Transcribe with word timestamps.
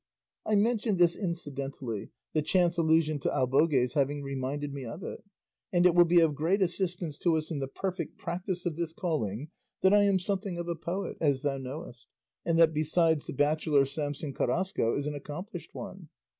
I 0.47 0.55
mention 0.55 0.97
this 0.97 1.15
incidentally, 1.15 2.09
the 2.33 2.41
chance 2.41 2.75
allusion 2.79 3.19
to 3.19 3.29
albogues 3.31 3.93
having 3.93 4.23
reminded 4.23 4.73
me 4.73 4.83
of 4.83 5.03
it; 5.03 5.23
and 5.71 5.85
it 5.85 5.93
will 5.93 6.05
be 6.05 6.21
of 6.21 6.33
great 6.33 6.59
assistance 6.59 7.19
to 7.19 7.37
us 7.37 7.51
in 7.51 7.59
the 7.59 7.67
perfect 7.67 8.17
practice 8.17 8.65
of 8.65 8.77
this 8.77 8.93
calling 8.93 9.51
that 9.81 9.93
I 9.93 10.01
am 10.01 10.17
something 10.17 10.57
of 10.57 10.67
a 10.67 10.73
poet, 10.73 11.17
as 11.21 11.43
thou 11.43 11.59
knowest, 11.59 12.07
and 12.43 12.57
that 12.57 12.73
besides 12.73 13.27
the 13.27 13.33
bachelor 13.33 13.85
Samson 13.85 14.33
Carrasco 14.33 14.95
is 14.95 15.05
an 15.05 15.13
accomplished 15.13 15.75
one. 15.75 16.09